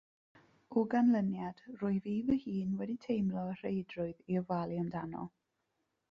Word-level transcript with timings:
O 0.79 0.83
ganlyniad 0.93 1.59
rwyf 1.81 2.07
i 2.13 2.15
fy 2.45 2.53
hun 2.53 2.71
wedi 2.79 2.95
teimlo 3.03 3.43
rheidrwydd 3.59 4.23
i 4.33 4.39
ofalu 4.41 4.79
amdano. 4.85 5.27